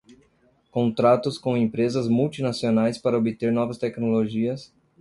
contratos 0.71 1.37
com 1.37 1.55
empresas 1.55 2.07
multinacionais 2.07 2.97
para 2.97 3.15
obter 3.19 3.51
novas 3.51 3.77
tecnologias 3.77 4.73